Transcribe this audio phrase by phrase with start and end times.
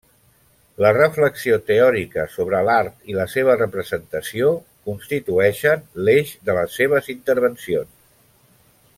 [0.83, 4.49] La reflexió teòrica sobre l'art i la seva representació
[4.91, 7.93] constitueixen l'eix de les seves intervencions.